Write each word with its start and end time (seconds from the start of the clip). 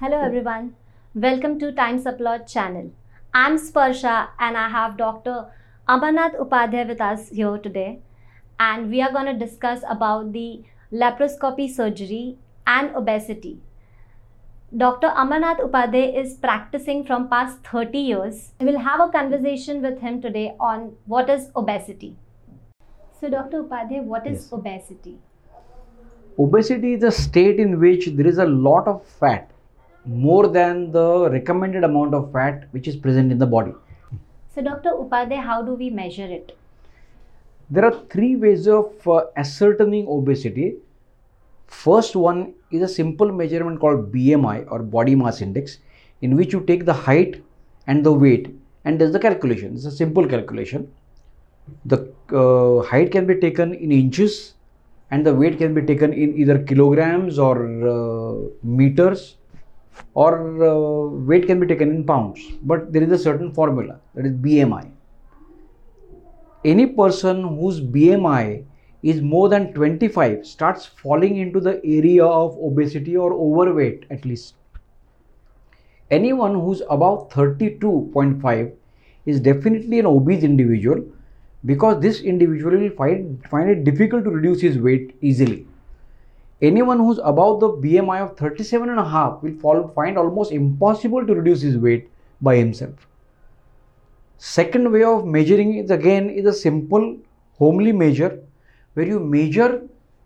Hello 0.00 0.20
everyone. 0.20 0.74
Welcome 1.14 1.58
to 1.60 1.72
Times 1.72 2.04
Upload 2.04 2.46
channel. 2.46 2.90
I'm 3.34 3.56
Sparsha 3.58 4.28
and 4.38 4.56
I 4.56 4.68
have 4.68 4.96
Dr. 4.96 5.46
Amarnath 5.88 6.36
Upadhyay 6.38 6.86
with 6.88 7.00
us 7.00 7.28
here 7.30 7.58
today 7.58 8.00
and 8.60 8.90
we 8.90 9.00
are 9.02 9.12
going 9.12 9.26
to 9.26 9.46
discuss 9.46 9.82
about 9.88 10.32
the 10.32 10.62
laparoscopy 10.92 11.68
surgery 11.70 12.36
and 12.66 12.94
obesity. 12.94 13.58
Dr. 14.76 15.08
Amarnath 15.08 15.60
Upadhyay 15.60 16.18
is 16.22 16.34
practicing 16.34 17.04
from 17.04 17.28
past 17.28 17.58
30 17.64 17.98
years. 17.98 18.52
We'll 18.60 18.78
have 18.78 19.00
a 19.00 19.08
conversation 19.08 19.82
with 19.82 20.00
him 20.00 20.20
today 20.20 20.54
on 20.60 20.92
what 21.06 21.30
is 21.30 21.50
obesity. 21.56 22.16
So 23.20 23.30
Dr. 23.30 23.62
Upadhyay, 23.64 24.04
what 24.04 24.26
is 24.26 24.42
Yes. 24.42 24.52
obesity? 24.52 25.18
Obesity 26.38 26.92
is 26.94 27.02
a 27.02 27.10
state 27.10 27.58
in 27.58 27.78
which 27.80 28.08
there 28.08 28.26
is 28.26 28.38
a 28.38 28.44
lot 28.44 28.86
of 28.86 29.02
fat, 29.06 29.50
more 30.06 30.48
than 30.48 30.92
the 30.92 31.28
recommended 31.30 31.84
amount 31.84 32.14
of 32.14 32.32
fat 32.32 32.68
which 32.70 32.88
is 32.88 32.96
present 32.96 33.32
in 33.32 33.38
the 33.38 33.46
body. 33.46 33.72
So 34.54 34.62
Dr. 34.62 34.90
Upadhyay, 34.90 35.42
how 35.42 35.62
do 35.62 35.74
we 35.74 35.90
measure 35.90 36.24
it? 36.24 36.56
There 37.68 37.84
are 37.84 38.00
three 38.10 38.36
ways 38.36 38.68
of 38.68 39.06
uh, 39.06 39.24
ascertaining 39.36 40.06
obesity. 40.08 40.76
First 41.66 42.14
one 42.14 42.54
is 42.70 42.82
a 42.82 42.88
simple 42.88 43.32
measurement 43.32 43.80
called 43.80 44.12
BMI 44.12 44.70
or 44.70 44.78
body 44.82 45.16
mass 45.16 45.42
index, 45.42 45.78
in 46.22 46.36
which 46.36 46.52
you 46.52 46.60
take 46.60 46.86
the 46.86 46.92
height 46.92 47.42
and 47.86 48.04
the 48.04 48.12
weight 48.12 48.54
and 48.84 49.00
there's 49.00 49.12
the 49.12 49.18
calculation. 49.18 49.74
It's 49.74 49.84
a 49.84 49.90
simple 49.90 50.26
calculation. 50.26 50.92
The 51.84 52.12
uh, 52.32 52.86
height 52.86 53.10
can 53.10 53.26
be 53.26 53.34
taken 53.34 53.74
in 53.74 53.90
inches 53.90 54.54
and 55.10 55.26
the 55.26 55.34
weight 55.34 55.58
can 55.58 55.74
be 55.74 55.82
taken 55.82 56.12
in 56.12 56.36
either 56.38 56.62
kilograms 56.62 57.38
or 57.38 57.56
uh, 57.88 58.48
meters 58.62 59.35
or 60.14 60.64
uh, 60.64 61.08
weight 61.26 61.46
can 61.46 61.60
be 61.60 61.66
taken 61.66 61.90
in 61.90 62.04
pounds. 62.04 62.40
But 62.62 62.92
there 62.92 63.02
is 63.02 63.12
a 63.12 63.18
certain 63.18 63.52
formula 63.52 64.00
that 64.14 64.26
is 64.26 64.32
BMI 64.32 64.90
any 66.66 66.86
person 66.86 67.42
whose 67.56 67.80
BMI 67.80 68.64
is 69.02 69.20
more 69.22 69.48
than 69.48 69.72
25 69.72 70.44
starts 70.44 70.86
falling 70.86 71.36
into 71.36 71.60
the 71.60 71.74
area 71.84 72.24
of 72.24 72.56
obesity 72.58 73.16
or 73.16 73.32
overweight 73.32 74.06
at 74.10 74.24
least. 74.24 74.54
Anyone 76.10 76.54
who's 76.54 76.82
above 76.90 77.30
32.5 77.30 78.72
is 79.26 79.40
definitely 79.40 80.00
an 80.00 80.06
obese 80.06 80.42
individual 80.42 81.04
because 81.64 82.00
this 82.00 82.20
individual 82.20 82.76
will 82.78 82.90
find, 82.90 83.44
find 83.48 83.70
it 83.70 83.84
difficult 83.84 84.24
to 84.24 84.30
reduce 84.30 84.60
his 84.60 84.78
weight 84.78 85.16
easily. 85.20 85.66
Anyone 86.62 86.98
who's 86.98 87.18
above 87.22 87.60
the 87.60 87.68
BMI 87.68 88.22
of 88.22 88.36
37 88.38 88.88
and 88.88 88.98
a 88.98 89.08
half 89.08 89.42
will 89.42 89.54
fall, 89.54 89.88
find 89.88 90.16
almost 90.16 90.52
impossible 90.52 91.26
to 91.26 91.34
reduce 91.34 91.60
his 91.60 91.76
weight 91.76 92.08
by 92.40 92.56
himself. 92.56 93.06
Second 94.38 94.90
way 94.90 95.02
of 95.02 95.26
measuring 95.26 95.74
is 95.74 95.90
again 95.90 96.30
is 96.30 96.46
a 96.46 96.52
simple 96.52 97.16
homely 97.58 97.92
measure 97.92 98.42
where 98.94 99.06
you 99.06 99.20
measure 99.20 99.82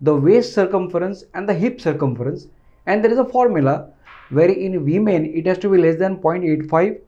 the 0.00 0.14
waist 0.14 0.54
circumference 0.54 1.24
and 1.34 1.48
the 1.48 1.54
hip 1.54 1.80
circumference 1.80 2.46
and 2.86 3.02
there 3.02 3.12
is 3.12 3.18
a 3.18 3.24
formula 3.24 3.90
where 4.30 4.48
in 4.48 4.84
women 4.84 5.26
it 5.26 5.46
has 5.46 5.58
to 5.58 5.68
be 5.68 5.78
less 5.78 5.96
than 5.96 6.16
0.85 6.16 7.00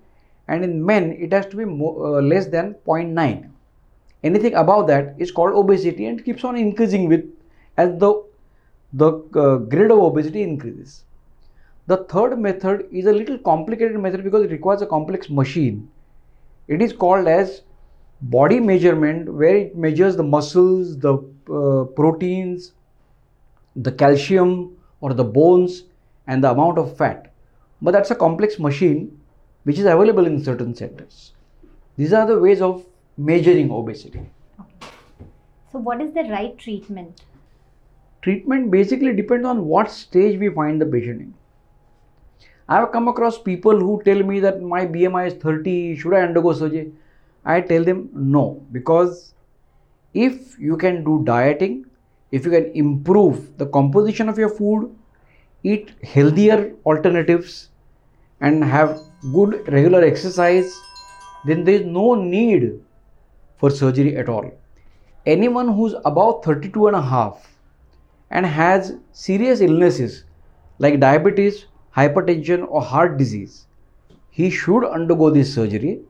and 0.48 0.62
in 0.62 0.84
men 0.84 1.12
it 1.12 1.32
has 1.32 1.46
to 1.46 1.56
be 1.56 1.64
mo- 1.64 1.96
uh, 1.98 2.20
less 2.20 2.46
than 2.46 2.74
0.9 2.86 3.50
anything 4.22 4.54
above 4.54 4.86
that 4.86 5.14
is 5.18 5.32
called 5.32 5.54
obesity 5.54 6.06
and 6.06 6.24
keeps 6.24 6.44
on 6.44 6.56
increasing 6.56 7.08
with 7.08 7.24
as 7.76 7.98
the 7.98 8.22
the 8.94 9.10
uh, 9.34 9.56
grade 9.56 9.90
of 9.90 9.98
obesity 9.98 10.42
increases. 10.42 11.04
The 11.86 11.98
third 12.04 12.38
method 12.38 12.86
is 12.90 13.06
a 13.06 13.12
little 13.12 13.38
complicated 13.38 13.98
method 13.98 14.24
because 14.24 14.44
it 14.44 14.50
requires 14.50 14.82
a 14.82 14.86
complex 14.86 15.28
machine. 15.28 15.90
It 16.68 16.80
is 16.80 16.92
called 16.92 17.28
as 17.28 17.62
body 18.22 18.60
measurement 18.60 19.32
where 19.32 19.56
it 19.56 19.76
measures 19.76 20.16
the 20.16 20.22
muscles 20.22 20.96
the 20.98 21.14
uh, 21.52 21.84
proteins 21.96 22.72
the 23.76 23.92
calcium 23.92 24.76
or 25.00 25.12
the 25.12 25.24
bones 25.24 25.82
and 26.26 26.42
the 26.42 26.50
amount 26.50 26.78
of 26.78 26.96
fat. 26.96 27.32
But 27.82 27.90
that's 27.90 28.10
a 28.10 28.14
complex 28.14 28.58
machine 28.58 29.20
which 29.64 29.78
is 29.78 29.84
available 29.84 30.26
in 30.26 30.42
certain 30.42 30.74
centers. 30.74 31.32
These 31.96 32.12
are 32.12 32.26
the 32.26 32.38
ways 32.38 32.62
of 32.62 32.86
measuring 33.18 33.70
obesity. 33.70 34.20
So 35.72 35.78
what 35.78 36.00
is 36.00 36.12
the 36.14 36.22
right 36.22 36.56
treatment? 36.56 37.22
Treatment 38.24 38.70
basically 38.70 39.14
depends 39.14 39.46
on 39.46 39.66
what 39.66 39.90
stage 39.90 40.38
we 40.40 40.48
find 40.48 40.80
the 40.80 40.86
patient 40.86 41.20
in. 41.20 41.34
I 42.66 42.76
have 42.76 42.92
come 42.92 43.08
across 43.08 43.36
people 43.38 43.78
who 43.78 44.02
tell 44.04 44.22
me 44.22 44.40
that 44.40 44.62
my 44.62 44.86
BMI 44.86 45.26
is 45.26 45.34
30, 45.34 45.96
should 45.96 46.14
I 46.14 46.22
undergo 46.22 46.54
surgery? 46.54 46.92
I 47.44 47.60
tell 47.60 47.84
them 47.84 48.08
no, 48.14 48.62
because 48.72 49.34
if 50.14 50.58
you 50.58 50.78
can 50.78 51.04
do 51.04 51.22
dieting, 51.24 51.84
if 52.32 52.46
you 52.46 52.50
can 52.50 52.72
improve 52.74 53.58
the 53.58 53.66
composition 53.66 54.30
of 54.30 54.38
your 54.38 54.48
food, 54.48 54.96
eat 55.62 55.92
healthier 56.02 56.74
alternatives, 56.86 57.68
and 58.40 58.64
have 58.64 58.98
good 59.34 59.70
regular 59.70 60.02
exercise, 60.02 60.74
then 61.44 61.64
there 61.64 61.74
is 61.74 61.84
no 61.84 62.14
need 62.14 62.80
for 63.58 63.70
surgery 63.70 64.16
at 64.16 64.30
all. 64.30 64.50
Anyone 65.26 65.68
who's 65.68 65.94
above 66.06 66.42
32 66.44 66.86
and 66.88 66.96
a 66.96 67.02
half 67.02 67.53
and 68.30 68.46
has 68.46 68.94
serious 69.12 69.60
illnesses 69.60 70.24
like 70.78 71.00
diabetes, 71.00 71.66
hypertension, 71.96 72.66
or 72.68 72.82
heart 72.82 73.16
disease, 73.16 73.66
he 74.30 74.50
should 74.50 74.84
undergo 74.84 75.30
this 75.30 75.54
surgery. 75.54 76.00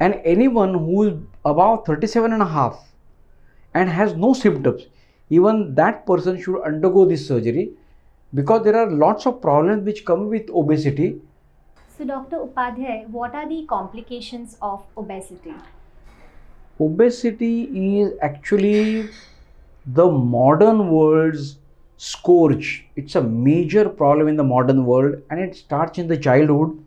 And 0.00 0.20
anyone 0.24 0.74
who 0.74 1.02
is 1.04 1.18
above 1.44 1.84
37 1.86 2.32
and 2.32 2.42
a 2.42 2.46
half 2.46 2.92
and 3.74 3.88
has 3.88 4.14
no 4.14 4.32
symptoms, 4.32 4.86
even 5.30 5.74
that 5.74 6.06
person 6.06 6.40
should 6.40 6.60
undergo 6.62 7.04
this 7.04 7.26
surgery 7.26 7.72
because 8.34 8.64
there 8.64 8.76
are 8.76 8.90
lots 8.90 9.26
of 9.26 9.40
problems 9.40 9.84
which 9.84 10.04
come 10.04 10.28
with 10.28 10.48
obesity. 10.50 11.20
So 11.96 12.04
Dr. 12.04 12.38
Upadhyay, 12.38 13.08
what 13.10 13.34
are 13.34 13.48
the 13.48 13.64
complications 13.66 14.56
of 14.62 14.82
obesity? 14.96 15.54
Obesity 16.80 17.98
is 17.98 18.12
actually 18.22 19.10
the 19.86 20.08
modern 20.10 20.90
world's 20.90 21.58
scourge. 21.96 22.86
It's 22.96 23.14
a 23.14 23.22
major 23.22 23.88
problem 23.88 24.28
in 24.28 24.36
the 24.36 24.44
modern 24.44 24.84
world 24.84 25.22
and 25.30 25.40
it 25.40 25.56
starts 25.56 25.98
in 25.98 26.08
the 26.08 26.16
childhood. 26.16 26.78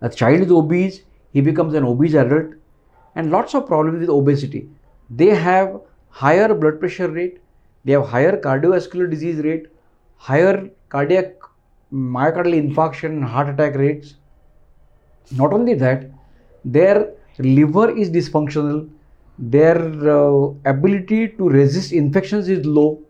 A 0.00 0.08
child 0.08 0.40
is 0.40 0.50
obese, 0.50 1.02
he 1.32 1.40
becomes 1.40 1.74
an 1.74 1.84
obese 1.84 2.14
adult, 2.14 2.54
and 3.14 3.30
lots 3.30 3.54
of 3.54 3.66
problems 3.66 4.00
with 4.00 4.08
obesity. 4.08 4.68
They 5.10 5.34
have 5.34 5.80
higher 6.08 6.54
blood 6.54 6.80
pressure 6.80 7.08
rate, 7.08 7.40
they 7.84 7.92
have 7.92 8.06
higher 8.06 8.36
cardiovascular 8.38 9.10
disease 9.10 9.42
rate, 9.44 9.66
higher 10.16 10.70
cardiac 10.88 11.36
myocardial 11.92 12.54
infarction 12.62 13.22
heart 13.22 13.48
attack 13.48 13.74
rates. 13.74 14.14
Not 15.32 15.52
only 15.52 15.74
that, 15.74 16.10
their 16.64 17.12
liver 17.38 17.90
is 17.96 18.10
dysfunctional, 18.10 18.88
their 19.40 19.78
uh, 19.78 20.52
ability 20.66 21.28
to 21.28 21.48
resist 21.48 21.92
infections 21.92 22.48
is 22.48 22.64
low, 22.66 23.00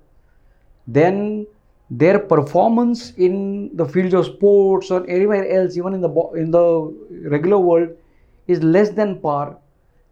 then 0.87 1.47
their 1.91 2.21
performance 2.21 3.13
in 3.17 3.77
the 3.77 3.85
fields 3.85 4.15
of 4.15 4.27
sports 4.27 4.93
or 4.93 5.05
anywhere 5.11 5.49
else, 5.51 5.77
even 5.77 5.93
in 5.93 6.01
the 6.01 6.11
in 6.37 6.53
the 6.53 6.95
regular 7.29 7.59
world, 7.59 7.89
is 8.47 8.63
less 8.63 8.91
than 8.91 9.19
par. 9.19 9.59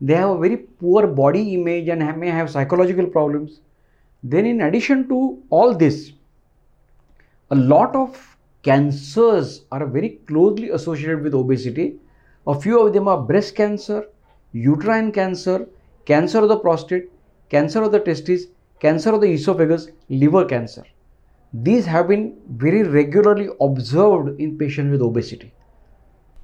They 0.01 0.15
have 0.15 0.31
a 0.31 0.39
very 0.39 0.57
poor 0.57 1.07
body 1.07 1.55
image 1.55 1.89
and 1.89 2.03
ha- 2.03 2.17
may 2.17 2.31
have 2.31 2.51
psychological 2.51 3.07
problems. 3.07 3.61
Then, 4.25 4.45
in 4.47 4.61
addition 4.63 5.09
to 5.09 5.41
all 5.51 5.75
this, 5.75 6.13
a 7.51 7.55
lot 7.55 7.95
of 7.95 8.37
cancers 8.65 9.65
are 9.71 9.87
very 9.87 10.11
closely 10.27 10.71
associated 10.71 11.23
with 11.23 11.35
obesity. 11.35 11.97
A 12.49 12.61
few 12.61 12.85
of 12.85 12.93
them 12.93 13.07
are 13.07 13.23
breast 13.23 13.55
cancer, 13.55 14.07
uterine 14.53 15.13
cancer, 15.13 15.69
cancer 16.09 16.39
of 16.39 16.49
the 16.49 16.57
prostate, 16.57 17.11
cancer 17.51 17.83
of 17.83 17.93
the 17.93 18.01
testes, 18.01 18.47
cancer 18.81 19.13
of 19.13 19.21
the 19.21 19.31
esophagus, 19.31 19.89
liver 20.09 20.45
cancer. 20.47 20.85
These 21.53 21.85
have 21.85 22.09
been 22.09 22.35
very 22.49 22.83
regularly 22.83 23.49
observed 23.61 24.41
in 24.41 24.57
patients 24.57 24.91
with 24.91 25.03
obesity. 25.03 25.53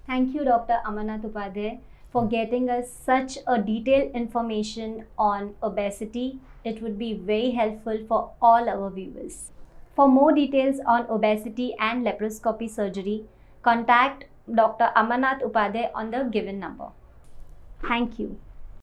Thank 0.06 0.34
you, 0.34 0.44
Dr. 0.44 0.80
Amarnath 0.86 1.22
Upadhyay, 1.22 1.78
for 2.12 2.26
getting 2.28 2.68
us 2.68 2.90
such 2.90 3.38
a 3.46 3.58
detailed 3.58 4.12
information 4.12 5.06
on 5.16 5.54
obesity. 5.62 6.40
It 6.62 6.82
would 6.82 6.98
be 6.98 7.14
very 7.14 7.52
helpful 7.52 8.04
for 8.06 8.32
all 8.42 8.68
our 8.68 8.90
viewers. 8.90 9.50
For 9.96 10.08
more 10.08 10.32
details 10.32 10.80
on 10.86 11.06
obesity 11.08 11.74
and 11.78 12.06
laparoscopy 12.06 12.68
surgery, 12.68 13.24
contact 13.62 14.24
Dr. 14.62 14.90
Amarnath 14.94 15.42
Upadhyay 15.42 15.90
on 15.94 16.10
the 16.10 16.24
given 16.24 16.58
number. 16.60 16.88
Thank 17.80 18.18
you. 18.18 18.38